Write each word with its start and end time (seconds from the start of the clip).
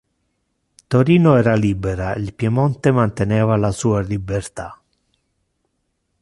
Torino 0.87 1.35
era 1.37 1.53
libera, 1.55 2.15
il 2.15 2.33
Piemonte 2.33 2.89
manteneva 2.89 3.55
la 3.55 3.71
sua 3.71 4.01
libertà. 4.01 4.81